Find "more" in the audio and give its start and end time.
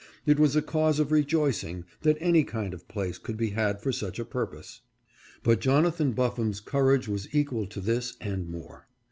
8.49-8.87